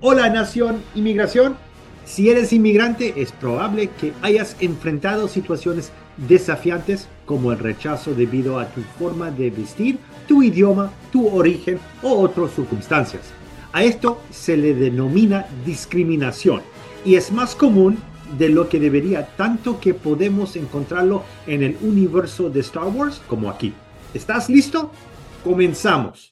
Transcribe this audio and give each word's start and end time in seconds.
Hola 0.00 0.28
Nación 0.28 0.80
Inmigración. 0.94 1.56
Si 2.04 2.30
eres 2.30 2.52
inmigrante 2.52 3.20
es 3.20 3.32
probable 3.32 3.90
que 4.00 4.12
hayas 4.22 4.56
enfrentado 4.60 5.26
situaciones 5.26 5.90
desafiantes 6.28 7.08
como 7.26 7.50
el 7.50 7.58
rechazo 7.58 8.14
debido 8.14 8.60
a 8.60 8.68
tu 8.68 8.80
forma 8.96 9.32
de 9.32 9.50
vestir, 9.50 9.98
tu 10.28 10.44
idioma, 10.44 10.92
tu 11.10 11.28
origen 11.28 11.80
o 12.00 12.12
otras 12.12 12.52
circunstancias. 12.52 13.22
A 13.72 13.82
esto 13.82 14.22
se 14.30 14.56
le 14.56 14.72
denomina 14.72 15.46
discriminación 15.66 16.62
y 17.04 17.16
es 17.16 17.32
más 17.32 17.56
común 17.56 17.98
de 18.38 18.50
lo 18.50 18.68
que 18.68 18.78
debería, 18.78 19.26
tanto 19.36 19.80
que 19.80 19.94
podemos 19.94 20.54
encontrarlo 20.54 21.24
en 21.48 21.64
el 21.64 21.76
universo 21.80 22.50
de 22.50 22.60
Star 22.60 22.86
Wars 22.86 23.20
como 23.26 23.50
aquí. 23.50 23.72
¿Estás 24.14 24.48
listo? 24.48 24.92
Comenzamos. 25.42 26.30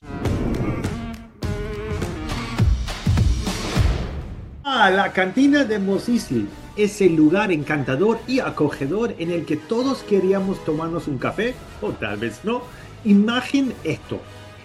Ah, 4.79 4.91
la 4.91 5.11
cantina 5.11 5.65
de 5.65 5.79
Mos 5.79 6.07
Eisley 6.07 6.47
es 6.77 7.01
el 7.01 7.17
lugar 7.17 7.51
encantador 7.51 8.19
y 8.27 8.41
acogedor 8.41 9.15
en 9.19 9.31
el 9.31 9.47
que 9.47 9.57
todos 9.57 10.03
queríamos 10.03 10.63
tomarnos 10.67 11.09
un 11.09 11.17
café, 11.17 11.55
o 11.81 11.93
tal 11.93 12.19
vez 12.19 12.41
no. 12.45 12.61
Imagina 13.07 13.73
esto. 13.85 14.21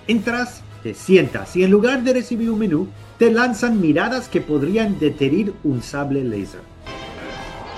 Entras, 0.09 0.63
te 0.83 0.95
sientas 0.95 1.55
y 1.55 1.63
en 1.63 1.71
lugar 1.71 2.03
de 2.03 2.11
recibir 2.11 2.51
un 2.51 2.59
menú, 2.59 2.89
te 3.19 3.31
lanzan 3.31 3.79
miradas 3.79 4.27
que 4.27 4.41
podrían 4.41 4.99
detener 4.99 5.53
un 5.63 5.81
sable 5.81 6.25
láser. 6.25 6.59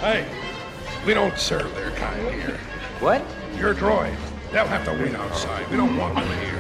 Hey, 0.02 0.26
we 1.06 1.14
don't 1.14 1.38
serve 1.38 1.72
their 1.76 1.92
kind 1.92 2.34
here. 2.34 2.58
What? 3.00 3.22
Your 3.60 3.76
droids, 3.76 4.18
they'll 4.52 4.66
have 4.66 4.84
to 4.86 4.94
wait 4.94 5.14
outside. 5.14 5.70
We 5.70 5.78
don't 5.78 5.96
want 6.00 6.16
them 6.16 6.26
here. 6.40 6.58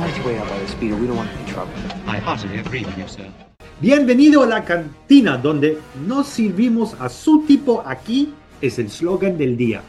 Let's 0.00 0.18
wait 0.26 0.38
out 0.38 0.48
by 0.48 0.58
the 0.58 0.66
speeder. 0.66 0.96
We 0.96 1.06
don't 1.06 1.16
want 1.16 1.30
any 1.30 1.52
trouble. 1.52 1.72
I 2.08 2.18
heartily 2.18 2.58
agree 2.58 2.84
with 2.84 2.98
you, 2.98 3.06
sir. 3.06 3.32
Bienvenido 3.80 4.44
a 4.44 4.46
la 4.46 4.64
cantina 4.64 5.36
donde 5.36 5.78
nos 6.06 6.28
servimos 6.28 6.94
a 7.00 7.08
su 7.08 7.42
tipo 7.46 7.82
aquí 7.84 8.32
es 8.60 8.78
el 8.78 8.90
slogan 8.90 9.36
del 9.36 9.56
día. 9.56 9.82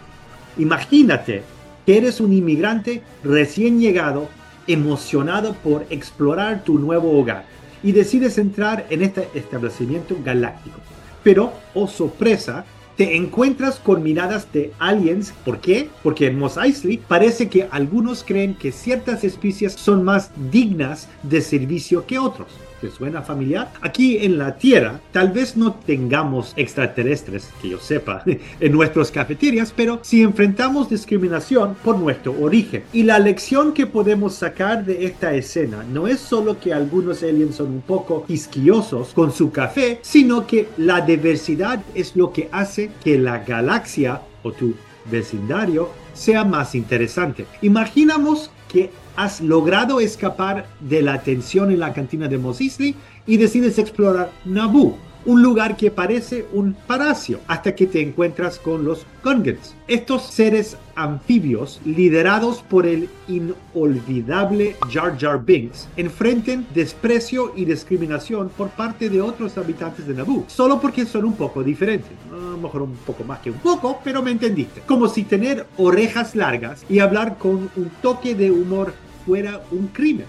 Imagínate 0.58 1.44
que 1.86 1.98
eres 1.98 2.20
un 2.20 2.34
inmigrante 2.34 3.04
recién 3.24 3.80
llegado, 3.80 4.30
emocionado 4.66 5.54
por 5.54 5.86
explorar 5.92 6.64
tu 6.64 6.80
nuevo 6.80 7.20
hogar 7.20 7.46
y 7.84 7.92
decides 7.92 8.40
entrar 8.40 8.88
en 8.90 9.04
este 9.04 9.28
establecimiento 9.36 10.18
galáctico. 10.24 10.80
Pero, 11.24 11.54
oh 11.76 11.88
sorpresa, 11.88 12.66
te 12.98 13.16
encuentras 13.16 13.76
con 13.80 14.02
miradas 14.02 14.52
de 14.52 14.72
aliens. 14.80 15.34
¿Por 15.46 15.60
qué? 15.60 15.90
Porque 16.02 16.28
en 16.28 16.40
Mos 16.40 16.58
Eisley 16.58 16.98
parece 16.98 17.48
que 17.48 17.68
algunos 17.70 18.24
creen 18.24 18.56
que 18.56 18.72
ciertas 18.72 19.24
especies 19.24 19.74
son 19.74 20.04
más 20.04 20.32
dignas 20.52 21.10
de 21.22 21.42
servicio 21.42 22.08
que 22.08 22.18
otros. 22.18 22.48
¿Te 22.84 22.92
suena 22.92 23.22
familiar? 23.22 23.72
Aquí 23.80 24.18
en 24.26 24.38
la 24.38 24.58
Tierra 24.58 25.00
tal 25.14 25.32
vez 25.32 25.56
no 25.56 25.74
tengamos 25.74 26.52
extraterrestres, 26.58 27.50
que 27.62 27.70
yo 27.70 27.80
sepa, 27.80 28.22
en 28.60 28.72
nuestras 28.74 29.10
cafeterías, 29.10 29.74
pero 29.74 30.00
si 30.02 30.22
enfrentamos 30.22 30.90
discriminación 30.90 31.78
por 31.82 31.98
nuestro 31.98 32.38
origen. 32.42 32.84
Y 32.92 33.04
la 33.04 33.20
lección 33.20 33.74
que 33.74 33.88
podemos 33.88 34.34
sacar 34.34 34.84
de 34.84 35.06
esta 35.06 35.34
escena 35.34 35.86
no 35.94 36.08
es 36.08 36.20
solo 36.20 36.60
que 36.60 36.74
algunos 36.74 37.24
aliens 37.24 37.56
son 37.56 37.68
un 37.68 37.82
poco 37.84 38.26
quisquillosos 38.26 39.14
con 39.14 39.32
su 39.32 39.50
café, 39.50 40.00
sino 40.02 40.46
que 40.46 40.68
la 40.76 41.00
diversidad 41.00 41.82
es 41.96 42.18
lo 42.18 42.34
que 42.34 42.50
hace 42.52 42.92
que 43.02 43.18
la 43.18 43.46
galaxia 43.46 44.20
o 44.44 44.52
tu 44.52 44.74
vecindario 45.06 45.90
sea 46.14 46.44
más 46.44 46.76
interesante. 46.76 47.46
Imaginamos 47.62 48.52
que 48.68 48.92
has 49.16 49.42
logrado 49.42 50.00
escapar 50.00 50.68
de 50.80 51.02
la 51.02 51.22
tensión 51.22 51.72
en 51.72 51.80
la 51.80 51.94
cantina 51.94 52.28
de 52.28 52.38
Mos 52.38 52.60
y 52.62 53.38
decides 53.38 53.78
explorar 53.78 54.32
Naboo, 54.46 54.98
un 55.26 55.42
lugar 55.42 55.78
que 55.78 55.92
parece 55.92 56.46
un 56.54 56.76
palacio, 56.88 57.40
hasta 57.48 57.76
que 57.76 57.88
te 57.88 58.02
encuentras 58.02 58.60
con 58.60 58.84
los 58.84 59.06
Gungans. 59.24 59.76
Estos 59.88 60.24
seres 60.24 60.78
anfibios, 60.96 61.82
liderados 61.86 62.62
por 62.62 62.86
el 62.86 63.10
inolvidable 63.28 64.76
Jar 64.90 65.18
Jar 65.18 65.44
Binks, 65.44 65.88
enfrenten 65.98 66.68
desprecio 66.74 67.54
y 67.56 67.66
discriminación 67.66 68.50
por 68.50 68.70
parte 68.70 69.10
de 69.10 69.22
otros 69.22 69.58
habitantes 69.58 70.06
de 70.08 70.14
Naboo, 70.14 70.46
solo 70.48 70.80
porque 70.80 71.06
son 71.06 71.26
un 71.26 71.34
poco 71.36 71.64
diferentes. 71.64 72.12
A 72.32 72.36
lo 72.36 72.58
mejor 72.58 72.84
un 72.84 72.96
poco 73.06 73.24
más 73.24 73.40
que 73.40 73.52
un 73.52 73.58
poco, 73.58 74.00
pero 74.04 74.22
me 74.22 74.32
entendiste. 74.32 74.82
Como 74.86 75.08
si 75.08 75.24
tener 75.24 75.66
orejas 75.78 76.36
largas 76.36 76.86
y 76.90 77.00
hablar 77.00 77.38
con 77.38 77.70
un 77.76 77.92
toque 78.02 78.36
de 78.36 78.52
humor 78.52 78.94
fuera 79.26 79.62
un 79.72 79.88
crimen. 79.88 80.28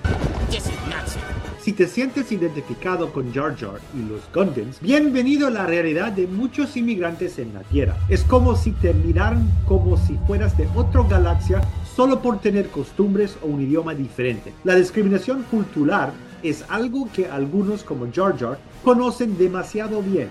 Si 1.61 1.73
te 1.73 1.87
sientes 1.87 2.31
identificado 2.31 3.11
con 3.11 3.33
Jar 3.33 3.57
Jar 3.57 3.81
y 3.95 4.07
los 4.07 4.21
Gungans, 4.35 4.81
bienvenido 4.81 5.47
a 5.47 5.51
la 5.51 5.67
realidad 5.67 6.13
de 6.13 6.27
muchos 6.27 6.77
inmigrantes 6.77 7.39
en 7.39 7.55
la 7.55 7.63
Tierra. 7.63 7.97
Es 8.09 8.23
como 8.23 8.55
si 8.55 8.73
te 8.73 8.93
miraran 8.93 9.49
como 9.67 9.97
si 9.97 10.19
fueras 10.27 10.57
de 10.59 10.69
otra 10.75 11.03
galaxia 11.05 11.63
solo 11.97 12.21
por 12.21 12.41
tener 12.41 12.69
costumbres 12.69 13.39
o 13.43 13.47
un 13.47 13.63
idioma 13.63 13.95
diferente. 13.95 14.53
La 14.63 14.75
discriminación 14.75 15.43
cultural 15.45 16.13
es 16.43 16.65
algo 16.69 17.09
que 17.11 17.29
algunos 17.29 17.83
como 17.83 18.13
Jar 18.13 18.39
Jar 18.39 18.59
conocen 18.85 19.39
demasiado 19.39 20.03
bien. 20.03 20.29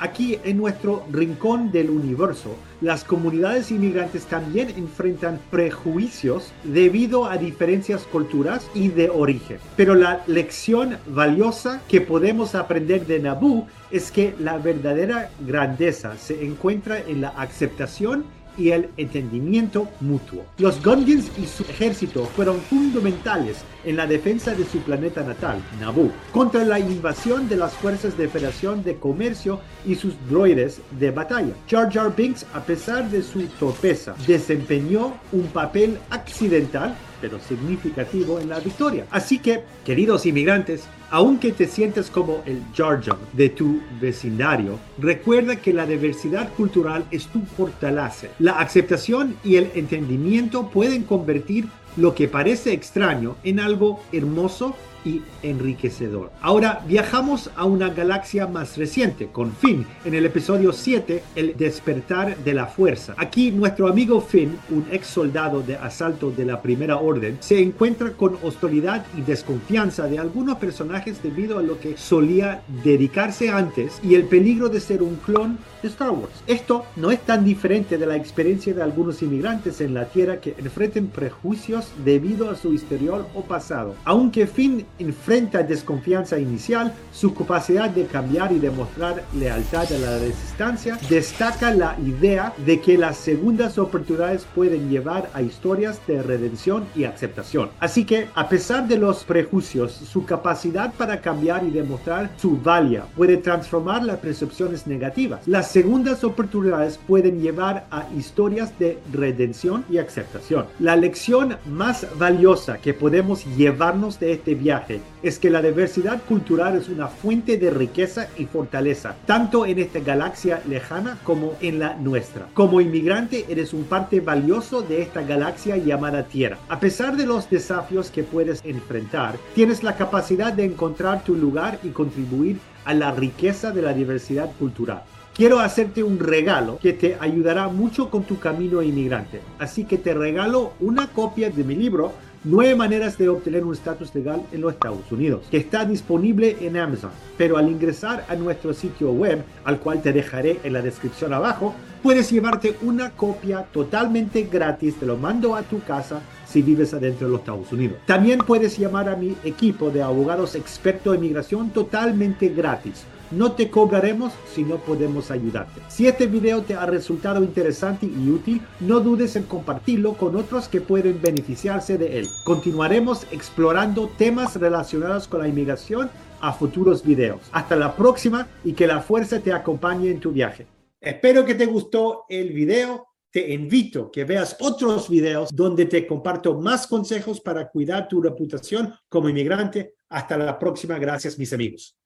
Aquí 0.00 0.38
en 0.44 0.56
nuestro 0.56 1.04
rincón 1.10 1.70
del 1.70 1.90
universo, 1.90 2.56
las 2.80 3.04
comunidades 3.04 3.70
inmigrantes 3.70 4.26
también 4.26 4.70
enfrentan 4.70 5.40
prejuicios 5.50 6.52
debido 6.64 7.26
a 7.26 7.36
diferencias 7.36 8.02
culturales 8.02 8.68
y 8.74 8.88
de 8.88 9.08
origen. 9.08 9.58
Pero 9.76 9.94
la 9.94 10.22
lección 10.26 10.98
valiosa 11.06 11.80
que 11.88 12.00
podemos 12.00 12.54
aprender 12.54 13.06
de 13.06 13.20
Naboo 13.20 13.66
es 13.90 14.10
que 14.10 14.34
la 14.38 14.58
verdadera 14.58 15.30
grandeza 15.46 16.16
se 16.16 16.44
encuentra 16.44 16.98
en 16.98 17.20
la 17.20 17.28
aceptación 17.28 18.24
y 18.56 18.70
el 18.70 18.88
entendimiento 18.96 19.88
mutuo. 20.00 20.44
Los 20.58 20.82
Gungans 20.82 21.30
y 21.38 21.46
su 21.46 21.62
ejército 21.64 22.24
fueron 22.24 22.60
fundamentales 22.60 23.58
en 23.84 23.96
la 23.96 24.06
defensa 24.06 24.54
de 24.54 24.64
su 24.64 24.78
planeta 24.78 25.22
natal, 25.22 25.62
Naboo, 25.80 26.10
contra 26.32 26.64
la 26.64 26.78
invasión 26.78 27.48
de 27.48 27.56
las 27.56 27.74
fuerzas 27.74 28.16
de 28.16 28.28
Federación 28.28 28.82
de 28.82 28.96
Comercio 28.96 29.60
y 29.86 29.94
sus 29.94 30.14
droides 30.28 30.80
de 30.98 31.10
batalla. 31.10 31.54
Jar 31.68 31.92
Jar 31.92 32.14
Binks, 32.14 32.46
a 32.54 32.60
pesar 32.60 33.10
de 33.10 33.22
su 33.22 33.42
torpeza, 33.58 34.14
desempeñó 34.26 35.14
un 35.32 35.46
papel 35.48 35.98
accidental 36.10 36.94
pero 37.24 37.40
significativo 37.40 38.38
en 38.38 38.50
la 38.50 38.60
victoria. 38.60 39.06
Así 39.10 39.38
que, 39.38 39.62
queridos 39.82 40.26
inmigrantes, 40.26 40.84
aunque 41.08 41.52
te 41.52 41.66
sientes 41.66 42.10
como 42.10 42.42
el 42.44 42.60
Jar 42.76 43.00
de 43.32 43.48
tu 43.48 43.80
vecindario, 43.98 44.78
recuerda 44.98 45.56
que 45.56 45.72
la 45.72 45.86
diversidad 45.86 46.52
cultural 46.52 47.06
es 47.10 47.26
tu 47.28 47.40
fortaleza. 47.56 48.26
La 48.38 48.58
aceptación 48.58 49.36
y 49.42 49.56
el 49.56 49.70
entendimiento 49.74 50.68
pueden 50.68 51.04
convertir 51.04 51.66
lo 51.96 52.14
que 52.14 52.28
parece 52.28 52.74
extraño 52.74 53.36
en 53.42 53.58
algo 53.58 54.02
hermoso 54.12 54.76
y 55.04 55.22
enriquecedor. 55.42 56.30
Ahora 56.40 56.82
viajamos 56.86 57.50
a 57.56 57.64
una 57.64 57.90
galaxia 57.90 58.46
más 58.46 58.76
reciente, 58.76 59.28
con 59.28 59.52
Finn, 59.52 59.86
en 60.04 60.14
el 60.14 60.26
episodio 60.26 60.72
7, 60.72 61.22
El 61.34 61.56
despertar 61.56 62.36
de 62.38 62.54
la 62.54 62.66
fuerza. 62.66 63.14
Aquí 63.16 63.50
nuestro 63.50 63.88
amigo 63.88 64.20
Finn, 64.20 64.58
un 64.70 64.86
ex 64.90 65.06
soldado 65.06 65.62
de 65.62 65.76
asalto 65.76 66.30
de 66.30 66.44
la 66.44 66.62
Primera 66.62 66.96
Orden, 66.98 67.38
se 67.40 67.60
encuentra 67.60 68.12
con 68.12 68.36
hostilidad 68.42 69.04
y 69.16 69.22
desconfianza 69.22 70.06
de 70.06 70.18
algunos 70.18 70.58
personajes 70.58 71.22
debido 71.22 71.58
a 71.58 71.62
lo 71.62 71.78
que 71.78 71.96
solía 71.96 72.62
dedicarse 72.82 73.50
antes 73.50 74.00
y 74.02 74.14
el 74.14 74.24
peligro 74.24 74.68
de 74.68 74.80
ser 74.80 75.02
un 75.02 75.16
clon 75.16 75.58
de 75.82 75.88
Star 75.88 76.10
Wars. 76.10 76.42
Esto 76.46 76.84
no 76.96 77.10
es 77.10 77.20
tan 77.20 77.44
diferente 77.44 77.98
de 77.98 78.06
la 78.06 78.16
experiencia 78.16 78.74
de 78.74 78.82
algunos 78.82 79.22
inmigrantes 79.22 79.80
en 79.80 79.94
la 79.94 80.06
Tierra 80.06 80.40
que 80.40 80.54
enfrenten 80.58 81.08
prejuicios 81.08 81.88
debido 82.04 82.50
a 82.50 82.56
su 82.56 82.72
historial 82.72 83.26
o 83.34 83.42
pasado. 83.42 83.94
Aunque 84.04 84.46
Finn 84.46 84.86
enfrenta 84.98 85.62
desconfianza 85.62 86.38
inicial, 86.38 86.92
su 87.12 87.34
capacidad 87.34 87.90
de 87.90 88.06
cambiar 88.06 88.52
y 88.52 88.58
demostrar 88.58 89.24
lealtad 89.34 89.92
a 89.92 89.98
la 89.98 90.18
resistencia 90.18 90.98
destaca 91.08 91.72
la 91.72 91.96
idea 92.04 92.52
de 92.64 92.80
que 92.80 92.96
las 92.96 93.16
segundas 93.16 93.78
oportunidades 93.78 94.46
pueden 94.54 94.88
llevar 94.88 95.30
a 95.34 95.42
historias 95.42 96.00
de 96.06 96.22
redención 96.22 96.84
y 96.94 97.04
aceptación. 97.04 97.70
Así 97.80 98.04
que, 98.04 98.28
a 98.34 98.48
pesar 98.48 98.86
de 98.86 98.98
los 98.98 99.24
prejuicios, 99.24 99.92
su 99.92 100.24
capacidad 100.24 100.92
para 100.94 101.20
cambiar 101.20 101.64
y 101.64 101.70
demostrar 101.70 102.30
su 102.36 102.56
valía 102.56 103.04
puede 103.16 103.36
transformar 103.36 104.04
las 104.04 104.18
percepciones 104.18 104.86
negativas. 104.86 105.46
Las 105.46 105.70
segundas 105.70 106.24
oportunidades 106.24 106.98
pueden 107.06 107.40
llevar 107.40 107.86
a 107.90 108.06
historias 108.16 108.78
de 108.78 108.98
redención 109.12 109.84
y 109.90 109.98
aceptación. 109.98 110.66
La 110.78 110.96
lección 110.96 111.56
más 111.66 112.06
valiosa 112.18 112.78
que 112.78 112.94
podemos 112.94 113.44
llevarnos 113.56 114.20
de 114.20 114.32
este 114.32 114.54
viaje 114.54 114.83
es 115.22 115.38
que 115.38 115.50
la 115.50 115.62
diversidad 115.62 116.22
cultural 116.22 116.76
es 116.76 116.88
una 116.88 117.08
fuente 117.08 117.56
de 117.56 117.70
riqueza 117.70 118.28
y 118.36 118.46
fortaleza, 118.46 119.14
tanto 119.26 119.66
en 119.66 119.78
esta 119.78 120.00
galaxia 120.00 120.62
lejana 120.68 121.18
como 121.24 121.54
en 121.60 121.78
la 121.78 121.94
nuestra. 121.94 122.48
Como 122.54 122.80
inmigrante 122.80 123.46
eres 123.48 123.72
un 123.72 123.84
parte 123.84 124.20
valioso 124.20 124.82
de 124.82 125.02
esta 125.02 125.22
galaxia 125.22 125.76
llamada 125.76 126.24
Tierra. 126.24 126.58
A 126.68 126.80
pesar 126.80 127.16
de 127.16 127.26
los 127.26 127.48
desafíos 127.50 128.10
que 128.10 128.22
puedes 128.22 128.60
enfrentar, 128.64 129.36
tienes 129.54 129.82
la 129.82 129.96
capacidad 129.96 130.52
de 130.52 130.64
encontrar 130.64 131.24
tu 131.24 131.34
lugar 131.34 131.78
y 131.82 131.88
contribuir 131.88 132.58
a 132.84 132.94
la 132.94 133.12
riqueza 133.12 133.70
de 133.70 133.82
la 133.82 133.92
diversidad 133.92 134.50
cultural. 134.58 135.02
Quiero 135.34 135.58
hacerte 135.58 136.04
un 136.04 136.20
regalo 136.20 136.78
que 136.78 136.92
te 136.92 137.16
ayudará 137.18 137.66
mucho 137.66 138.08
con 138.08 138.22
tu 138.22 138.38
camino 138.38 138.82
inmigrante. 138.82 139.40
Así 139.58 139.84
que 139.84 139.98
te 139.98 140.14
regalo 140.14 140.74
una 140.78 141.08
copia 141.08 141.50
de 141.50 141.64
mi 141.64 141.74
libro 141.74 142.12
Nueve 142.46 142.74
maneras 142.74 143.16
de 143.16 143.26
obtener 143.30 143.64
un 143.64 143.72
estatus 143.72 144.14
legal 144.14 144.42
en 144.52 144.60
los 144.60 144.74
Estados 144.74 145.10
Unidos, 145.10 145.46
que 145.50 145.56
está 145.56 145.86
disponible 145.86 146.58
en 146.60 146.76
Amazon. 146.76 147.10
Pero 147.38 147.56
al 147.56 147.70
ingresar 147.70 148.26
a 148.28 148.34
nuestro 148.34 148.74
sitio 148.74 149.12
web, 149.12 149.42
al 149.64 149.80
cual 149.80 150.02
te 150.02 150.12
dejaré 150.12 150.60
en 150.62 150.74
la 150.74 150.82
descripción 150.82 151.32
abajo, 151.32 151.74
puedes 152.02 152.30
llevarte 152.30 152.76
una 152.82 153.12
copia 153.12 153.62
totalmente 153.72 154.42
gratis, 154.42 154.96
te 154.96 155.06
lo 155.06 155.16
mando 155.16 155.56
a 155.56 155.62
tu 155.62 155.80
casa 155.84 156.20
si 156.46 156.60
vives 156.60 156.92
adentro 156.92 157.28
de 157.28 157.32
los 157.32 157.40
Estados 157.40 157.72
Unidos. 157.72 157.96
También 158.04 158.40
puedes 158.40 158.76
llamar 158.76 159.08
a 159.08 159.16
mi 159.16 159.34
equipo 159.42 159.88
de 159.88 160.02
abogados 160.02 160.54
expertos 160.54 161.14
en 161.14 161.24
inmigración 161.24 161.70
totalmente 161.70 162.50
gratis. 162.50 163.06
No 163.30 163.52
te 163.52 163.70
cobraremos 163.70 164.32
si 164.52 164.64
no 164.64 164.76
podemos 164.76 165.30
ayudarte. 165.30 165.80
Si 165.88 166.06
este 166.06 166.26
video 166.26 166.62
te 166.62 166.74
ha 166.74 166.86
resultado 166.86 167.42
interesante 167.42 168.06
y 168.06 168.30
útil, 168.30 168.62
no 168.80 169.00
dudes 169.00 169.36
en 169.36 169.44
compartirlo 169.44 170.14
con 170.14 170.36
otros 170.36 170.68
que 170.68 170.80
pueden 170.80 171.20
beneficiarse 171.20 171.98
de 171.98 172.18
él. 172.18 172.26
Continuaremos 172.44 173.26
explorando 173.30 174.08
temas 174.16 174.56
relacionados 174.56 175.26
con 175.28 175.40
la 175.40 175.48
inmigración 175.48 176.10
a 176.40 176.52
futuros 176.52 177.02
videos. 177.02 177.40
Hasta 177.52 177.76
la 177.76 177.96
próxima 177.96 178.46
y 178.64 178.74
que 178.74 178.86
la 178.86 179.00
fuerza 179.00 179.40
te 179.40 179.52
acompañe 179.52 180.10
en 180.10 180.20
tu 180.20 180.30
viaje. 180.30 180.66
Espero 181.00 181.44
que 181.44 181.54
te 181.54 181.66
gustó 181.66 182.24
el 182.28 182.52
video. 182.52 183.06
Te 183.30 183.52
invito 183.52 184.04
a 184.04 184.10
que 184.12 184.24
veas 184.24 184.56
otros 184.60 185.08
videos 185.08 185.50
donde 185.52 185.86
te 185.86 186.06
comparto 186.06 186.60
más 186.60 186.86
consejos 186.86 187.40
para 187.40 187.68
cuidar 187.68 188.06
tu 188.06 188.22
reputación 188.22 188.94
como 189.08 189.28
inmigrante. 189.28 189.94
Hasta 190.08 190.36
la 190.36 190.58
próxima. 190.58 190.98
Gracias, 190.98 191.38
mis 191.38 191.52
amigos. 191.52 191.96